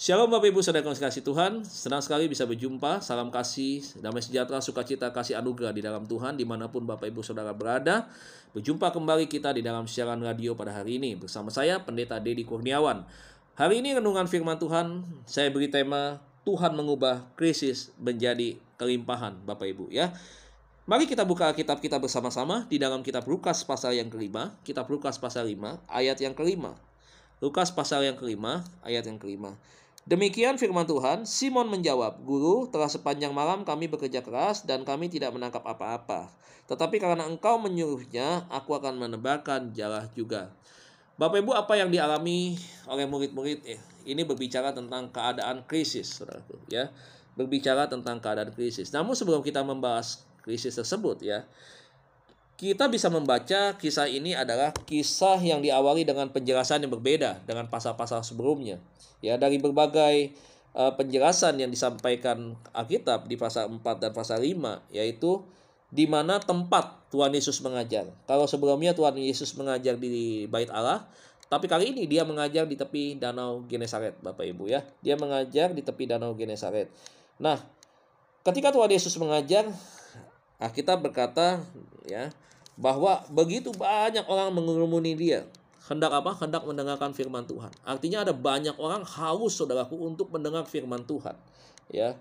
[0.00, 3.04] Shalom Bapak Ibu Saudara kasih Tuhan, senang sekali bisa berjumpa.
[3.04, 7.20] Salam kasih, damai sejahtera, sukacita, kasih anugerah di dalam Tuhan di mana pun Bapak Ibu
[7.20, 8.08] Saudara berada.
[8.56, 13.04] Berjumpa kembali kita di dalam siaran radio pada hari ini bersama saya Pendeta Dedi Kurniawan.
[13.60, 19.92] Hari ini renungan firman Tuhan, saya beri tema Tuhan mengubah krisis menjadi kelimpahan Bapak Ibu
[19.92, 20.16] ya.
[20.88, 25.20] Mari kita buka kitab kita bersama-sama di dalam kitab Lukas pasal yang kelima, kitab Lukas
[25.20, 25.60] pasal 5
[25.92, 26.80] ayat yang kelima.
[27.44, 29.60] Lukas pasal yang kelima, ayat yang kelima.
[30.08, 35.30] Demikian firman Tuhan, Simon menjawab, Guru, telah sepanjang malam kami bekerja keras dan kami tidak
[35.36, 36.32] menangkap apa-apa.
[36.66, 40.48] Tetapi karena engkau menyuruhnya, aku akan menebarkan jala juga.
[41.20, 42.56] Bapak Ibu, apa yang dialami
[42.88, 43.76] oleh murid-murid eh,
[44.08, 46.24] ini berbicara tentang keadaan krisis,
[46.72, 46.88] ya.
[47.36, 48.88] Berbicara tentang keadaan krisis.
[48.96, 51.44] Namun sebelum kita membahas krisis tersebut, ya,
[52.60, 58.20] kita bisa membaca kisah ini adalah kisah yang diawali dengan penjelasan yang berbeda dengan pasal-pasal
[58.20, 58.76] sebelumnya
[59.24, 60.36] ya dari berbagai
[60.76, 65.40] uh, penjelasan yang disampaikan Alkitab di pasal 4 dan pasal 5 yaitu
[65.88, 68.06] di mana tempat Tuhan Yesus mengajar.
[68.28, 71.08] Kalau sebelumnya Tuhan Yesus mengajar di Bait Allah,
[71.50, 74.86] tapi kali ini dia mengajar di tepi Danau Genesaret, Bapak Ibu ya.
[75.02, 76.86] Dia mengajar di tepi Danau Genesaret.
[77.42, 77.58] Nah,
[78.46, 79.66] ketika Tuhan Yesus mengajar,
[80.70, 81.58] kita berkata
[82.06, 82.30] ya
[82.78, 85.46] bahwa begitu banyak orang mengurumuni dia
[85.90, 86.30] hendak apa?
[86.38, 87.74] Hendak mendengarkan firman Tuhan.
[87.82, 91.34] Artinya ada banyak orang haus saudaraku untuk mendengar firman Tuhan.
[91.90, 92.14] Ya.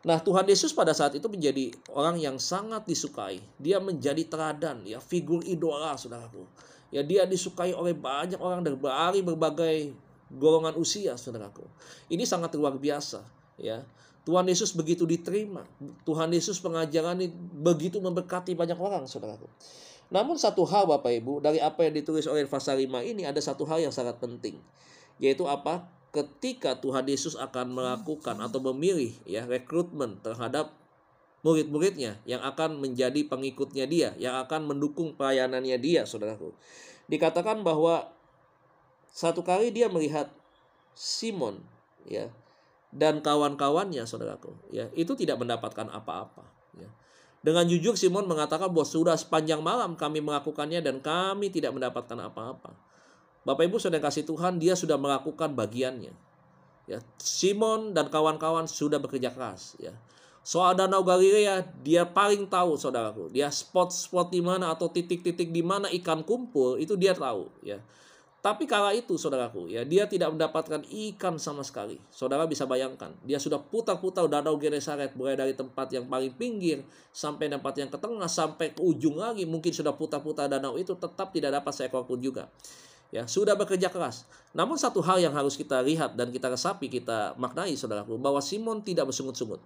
[0.00, 3.36] Nah, Tuhan Yesus pada saat itu menjadi orang yang sangat disukai.
[3.60, 6.48] Dia menjadi teladan, ya, figur idola, saudaraku.
[6.88, 8.80] Ya, dia disukai oleh banyak orang dari
[9.20, 9.92] berbagai
[10.32, 11.68] golongan usia, saudaraku.
[12.08, 13.20] Ini sangat luar biasa,
[13.60, 13.84] ya.
[14.24, 15.68] Tuhan Yesus begitu diterima.
[16.08, 17.20] Tuhan Yesus pengajaran
[17.60, 19.44] begitu memberkati banyak orang, saudaraku.
[20.10, 23.62] Namun satu hal Bapak Ibu, dari apa yang ditulis oleh pasal 5 ini ada satu
[23.66, 24.58] hal yang sangat penting.
[25.22, 25.86] Yaitu apa?
[26.10, 30.74] Ketika Tuhan Yesus akan melakukan atau memilih ya rekrutmen terhadap
[31.46, 36.52] murid-muridnya yang akan menjadi pengikutnya dia, yang akan mendukung pelayanannya dia, saudaraku.
[37.06, 38.10] Dikatakan bahwa
[39.14, 40.30] satu kali dia melihat
[40.94, 41.62] Simon
[42.04, 42.28] ya
[42.90, 46.42] dan kawan-kawannya, saudaraku, ya itu tidak mendapatkan apa-apa.
[46.74, 46.90] Ya.
[47.40, 52.76] Dengan jujur Simon mengatakan bahwa sudah sepanjang malam kami melakukannya dan kami tidak mendapatkan apa-apa.
[53.48, 56.12] Bapak Ibu sudah kasih Tuhan, dia sudah melakukan bagiannya.
[56.84, 59.78] Ya, Simon dan kawan-kawan sudah bekerja keras.
[59.80, 59.96] Ya.
[60.44, 63.32] Soal Danau Galilea, dia paling tahu saudaraku.
[63.32, 67.48] Dia spot-spot di mana atau titik-titik di mana ikan kumpul itu dia tahu.
[67.64, 67.80] Ya.
[68.40, 72.00] Tapi kala itu saudaraku ya dia tidak mendapatkan ikan sama sekali.
[72.08, 76.80] Saudara bisa bayangkan, dia sudah putar-putar danau Genesaret mulai dari tempat yang paling pinggir
[77.12, 81.36] sampai tempat yang ke tengah sampai ke ujung lagi mungkin sudah putar-putar danau itu tetap
[81.36, 82.48] tidak dapat seekor pun juga.
[83.12, 84.24] Ya, sudah bekerja keras.
[84.56, 88.80] Namun satu hal yang harus kita lihat dan kita resapi, kita maknai saudaraku bahwa Simon
[88.80, 89.60] tidak bersungut-sungut.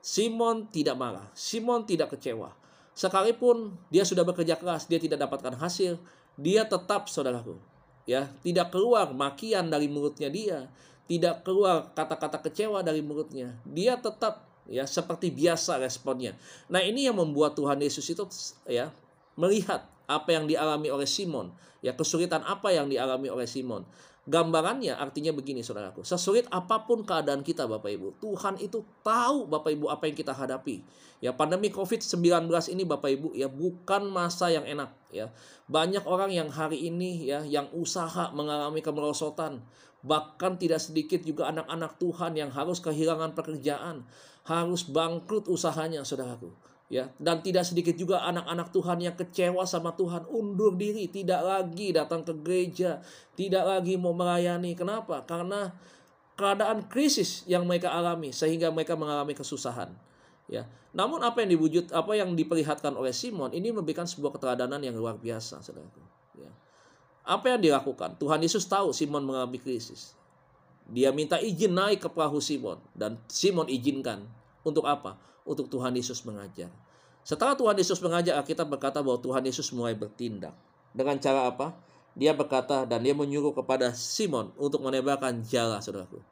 [0.00, 2.48] Simon tidak marah, Simon tidak kecewa.
[2.96, 6.00] Sekalipun dia sudah bekerja keras, dia tidak dapatkan hasil,
[6.40, 7.75] dia tetap saudaraku
[8.06, 10.70] ya tidak keluar makian dari mulutnya dia
[11.06, 16.34] tidak keluar kata-kata kecewa dari mulutnya dia tetap ya seperti biasa responnya.
[16.66, 18.26] Nah ini yang membuat Tuhan Yesus itu
[18.66, 18.90] ya
[19.38, 21.50] melihat apa yang dialami oleh Simon
[21.82, 23.86] ya kesulitan apa yang dialami oleh Simon
[24.26, 26.02] Gambarannya artinya begini saudaraku.
[26.02, 28.18] Sesulit apa pun keadaan kita Bapak Ibu.
[28.18, 30.82] Tuhan itu tahu Bapak Ibu apa yang kita hadapi.
[31.22, 35.30] Ya pandemi COVID-19 ini Bapak Ibu ya bukan masa yang enak ya.
[35.70, 39.62] Banyak orang yang hari ini ya yang usaha mengalami kemerosotan.
[40.02, 44.02] Bahkan tidak sedikit juga anak-anak Tuhan yang harus kehilangan pekerjaan.
[44.42, 46.50] Harus bangkrut usahanya saudaraku
[46.86, 51.90] ya dan tidak sedikit juga anak-anak Tuhan yang kecewa sama Tuhan undur diri tidak lagi
[51.90, 53.02] datang ke gereja
[53.34, 54.72] tidak lagi mau melayani.
[54.78, 55.26] Kenapa?
[55.26, 55.74] Karena
[56.38, 59.90] keadaan krisis yang mereka alami sehingga mereka mengalami kesusahan.
[60.46, 60.64] Ya
[60.94, 65.18] namun apa yang diwujud apa yang diperlihatkan oleh Simon ini memberikan sebuah keteladanan yang luar
[65.18, 66.00] biasa saudaraku.
[66.38, 66.48] Ya
[67.26, 68.14] apa yang dilakukan?
[68.22, 70.14] Tuhan Yesus tahu Simon mengalami krisis.
[70.86, 74.22] Dia minta izin naik ke perahu Simon dan Simon izinkan.
[74.62, 75.18] Untuk apa?
[75.42, 76.70] Untuk Tuhan Yesus mengajar.
[77.26, 80.54] Setelah Tuhan Yesus mengajar, kita berkata bahwa Tuhan Yesus mulai bertindak.
[80.94, 81.74] Dengan cara apa?
[82.14, 86.22] Dia berkata dan dia menyuruh kepada Simon untuk menembakkan jala, saudaraku.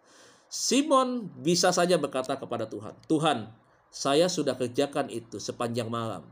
[0.46, 3.50] Simon bisa saja berkata kepada Tuhan, Tuhan,
[3.90, 6.22] saya sudah kerjakan itu sepanjang malam.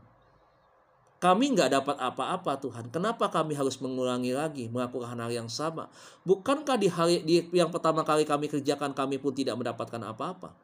[1.19, 2.87] Kami nggak dapat apa-apa Tuhan.
[2.87, 5.91] Kenapa kami harus mengulangi lagi melakukan hal yang sama?
[6.23, 10.55] Bukankah di hari di yang pertama kali kami kerjakan kami pun tidak mendapatkan apa-apa?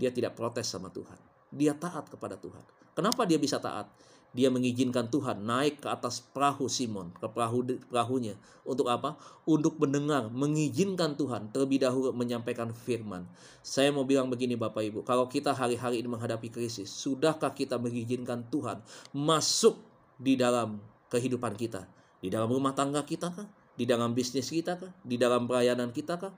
[0.00, 2.62] Dia tidak protes sama Tuhan dia taat kepada Tuhan.
[2.98, 3.86] Kenapa dia bisa taat?
[4.34, 8.34] dia mengizinkan Tuhan naik ke atas perahu Simon, ke perahu perahunya.
[8.66, 9.14] Untuk apa?
[9.46, 13.30] Untuk mendengar, mengizinkan Tuhan terlebih dahulu menyampaikan firman.
[13.62, 18.42] Saya mau bilang begini Bapak Ibu, kalau kita hari-hari ini menghadapi krisis, sudahkah kita mengizinkan
[18.50, 18.82] Tuhan
[19.14, 19.78] masuk
[20.18, 20.82] di dalam
[21.14, 21.86] kehidupan kita?
[22.18, 23.46] Di dalam rumah tangga kita kah?
[23.78, 24.90] Di dalam bisnis kita kah?
[25.06, 26.34] Di dalam pelayanan kita kah?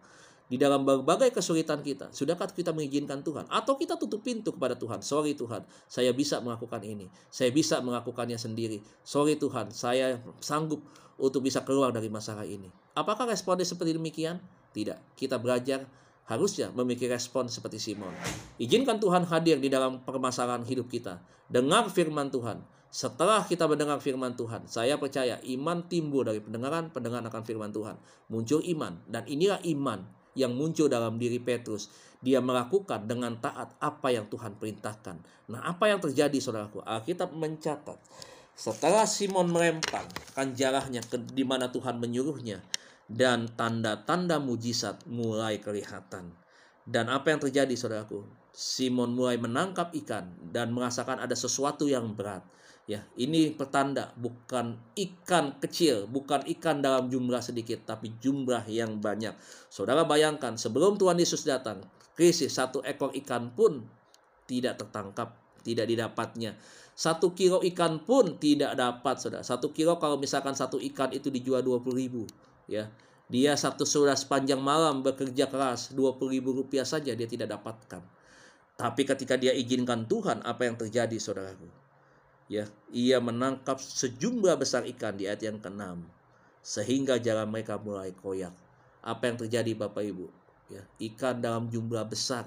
[0.47, 2.15] Di dalam berbagai kesulitan kita.
[2.15, 3.51] Sudahkah kita mengizinkan Tuhan?
[3.51, 5.03] Atau kita tutup pintu kepada Tuhan?
[5.03, 7.11] Sorry Tuhan, saya bisa melakukan ini.
[7.31, 8.79] Saya bisa melakukannya sendiri.
[9.03, 10.83] Sorry Tuhan, saya sanggup
[11.19, 12.71] untuk bisa keluar dari masalah ini.
[12.95, 14.39] Apakah responnya seperti demikian?
[14.71, 15.19] Tidak.
[15.19, 15.83] Kita belajar
[16.27, 18.11] harusnya memiliki respon seperti Simon.
[18.59, 21.19] Izinkan Tuhan hadir di dalam permasalahan hidup kita.
[21.51, 22.63] Dengar firman Tuhan.
[22.87, 27.99] Setelah kita mendengar firman Tuhan, saya percaya iman timbul dari pendengaran, pendengaran akan firman Tuhan.
[28.33, 30.07] Muncul iman, dan inilah iman
[30.37, 31.89] yang muncul dalam diri Petrus.
[32.21, 35.17] Dia melakukan dengan taat apa yang Tuhan perintahkan.
[35.51, 36.85] Nah, apa yang terjadi saudaraku?
[36.85, 37.99] Alkitab mencatat
[38.57, 42.65] setelah Simon melemparkan jarahnya ke di mana Tuhan menyuruhnya
[43.05, 46.33] dan tanda-tanda mujizat mulai kelihatan.
[46.89, 48.25] Dan apa yang terjadi saudaraku?
[48.57, 52.41] Simon mulai menangkap ikan dan merasakan ada sesuatu yang berat.
[52.87, 59.35] Ya, ini pertanda bukan ikan kecil, bukan ikan dalam jumlah sedikit, tapi jumlah yang banyak.
[59.67, 61.83] Saudara bayangkan, sebelum Tuhan Yesus datang,
[62.15, 63.83] krisis satu ekor ikan pun
[64.47, 65.35] tidak tertangkap,
[65.67, 66.55] tidak didapatnya.
[66.95, 69.43] Satu kilo ikan pun tidak dapat, saudara.
[69.43, 72.23] Satu kilo kalau misalkan satu ikan itu dijual 20 ribu,
[72.71, 72.87] ya.
[73.27, 77.99] Dia satu sudah sepanjang malam bekerja keras, 20 ribu rupiah saja dia tidak dapatkan.
[78.79, 81.86] Tapi ketika dia izinkan Tuhan, apa yang terjadi, saudaraku?
[82.47, 82.65] Ya
[82.95, 86.17] ia menangkap sejumlah besar ikan di ayat yang ke-6
[86.67, 88.51] sehingga jalan mereka mulai koyak.
[89.07, 90.27] Apa yang terjadi Bapak Ibu?
[90.67, 92.43] Ya ikan dalam jumlah besar.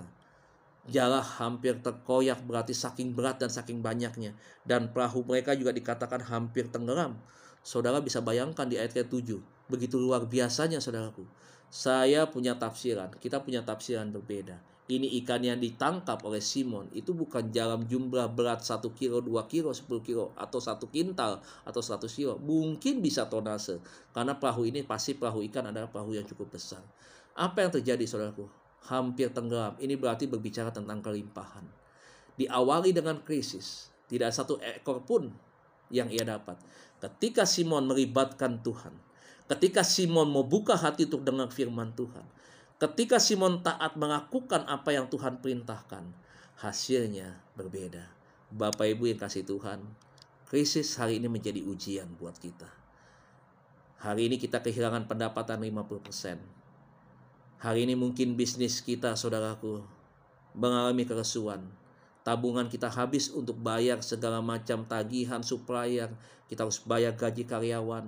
[0.92, 4.36] Jalah hampir terkoyak berarti saking berat dan saking banyaknya.
[4.68, 7.16] Dan perahu mereka juga dikatakan hampir tenggelam.
[7.64, 9.40] Saudara bisa bayangkan di ayat ke-7
[9.72, 11.24] begitu luar biasanya saudaraku.
[11.70, 14.58] Saya punya tafsiran kita punya tafsiran berbeda
[14.90, 19.70] ini ikan yang ditangkap oleh Simon itu bukan dalam jumlah berat 1 kilo, 2 kilo,
[19.70, 22.42] 10 kilo, atau satu kintal, atau 100 kilo.
[22.42, 23.78] Mungkin bisa tonase,
[24.18, 26.82] karena perahu ini pasti perahu ikan adalah perahu yang cukup besar.
[27.38, 28.50] Apa yang terjadi saudaraku?
[28.90, 29.78] Hampir tenggelam.
[29.78, 31.70] Ini berarti berbicara tentang kelimpahan.
[32.42, 35.30] Diawali dengan krisis, tidak satu ekor pun
[35.94, 36.58] yang ia dapat.
[36.98, 38.98] Ketika Simon melibatkan Tuhan,
[39.46, 42.26] ketika Simon mau buka hati untuk dengar firman Tuhan,
[42.80, 46.16] Ketika Simon taat melakukan apa yang Tuhan perintahkan,
[46.64, 48.08] hasilnya berbeda.
[48.56, 49.84] Bapak Ibu yang kasih Tuhan,
[50.48, 52.72] krisis hari ini menjadi ujian buat kita.
[54.00, 56.40] Hari ini kita kehilangan pendapatan 50%.
[57.60, 59.84] Hari ini mungkin bisnis kita, saudaraku,
[60.56, 61.68] mengalami keresuan.
[62.24, 66.16] Tabungan kita habis untuk bayar segala macam tagihan supplier.
[66.48, 68.08] Kita harus bayar gaji karyawan.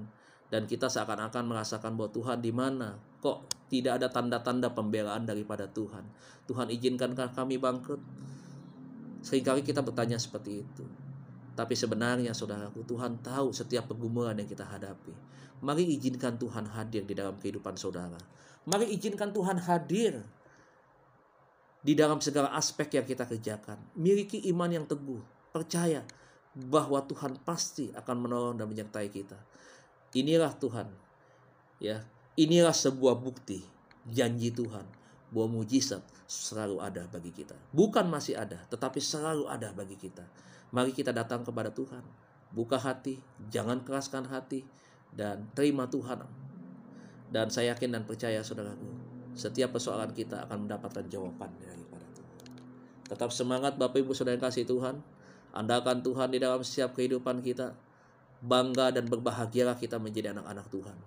[0.52, 3.00] Dan kita seakan-akan merasakan bahwa Tuhan di mana?
[3.24, 6.04] Kok tidak ada tanda-tanda pembelaan daripada Tuhan.
[6.44, 8.04] Tuhan izinkankah kami bangkrut?
[9.24, 10.84] Seringkali kita bertanya seperti itu.
[11.56, 15.16] Tapi sebenarnya saudaraku, Tuhan tahu setiap pergumulan yang kita hadapi.
[15.64, 18.18] Mari izinkan Tuhan hadir di dalam kehidupan saudara.
[18.68, 20.20] Mari izinkan Tuhan hadir
[21.82, 23.78] di dalam segala aspek yang kita kerjakan.
[23.94, 25.22] Miliki iman yang teguh,
[25.54, 26.02] percaya
[26.52, 29.38] bahwa Tuhan pasti akan menolong dan menyertai kita.
[30.12, 30.88] Inilah Tuhan.
[31.82, 32.06] Ya,
[32.40, 33.60] Inilah sebuah bukti
[34.08, 34.88] janji Tuhan
[35.36, 37.60] bahwa mujizat selalu ada bagi kita.
[37.76, 40.24] Bukan masih ada, tetapi selalu ada bagi kita.
[40.72, 42.00] Mari kita datang kepada Tuhan.
[42.56, 43.20] Buka hati,
[43.52, 44.64] jangan keraskan hati,
[45.12, 46.24] dan terima Tuhan.
[47.32, 48.88] Dan saya yakin dan percaya saudaraku,
[49.36, 52.36] setiap persoalan kita akan mendapatkan jawaban daripada Tuhan.
[53.12, 55.00] Tetap semangat Bapak Ibu Saudara yang kasih Tuhan.
[55.52, 57.76] Andalkan Tuhan di dalam setiap kehidupan kita.
[58.42, 60.98] Bangga dan berbahagialah kita menjadi anak-anak Tuhan.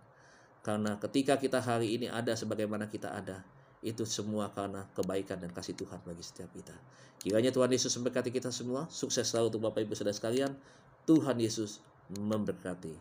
[0.65, 3.43] Karena ketika kita hari ini ada sebagaimana kita ada,
[3.85, 6.73] itu semua karena kebaikan dan kasih Tuhan bagi setiap kita.
[7.21, 8.89] Kiranya Tuhan Yesus memberkati kita semua.
[8.89, 10.57] Sukses selalu untuk Bapak Ibu Saudara sekalian.
[11.05, 11.85] Tuhan Yesus
[12.17, 12.97] memberkati.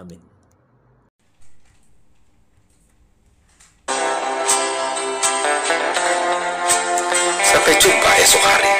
[0.00, 0.20] Amin.
[7.44, 8.72] Sampai jumpa esok hari.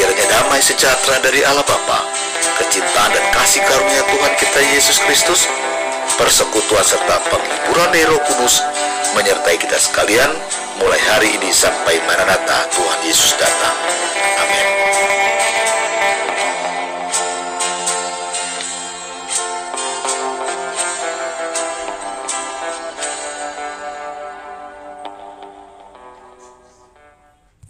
[0.00, 2.08] Kiranya damai sejahtera dari Allah Bapa,
[2.60, 5.48] kecintaan dan kasih karunia Tuhan kita Yesus Kristus,
[6.20, 8.60] persekutuan serta penghiburan Roh Kudus
[9.16, 10.30] menyertai kita sekalian
[10.76, 13.76] mulai hari ini sampai Maranatha Tuhan Yesus datang.